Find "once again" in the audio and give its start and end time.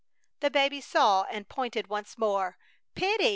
1.85-2.55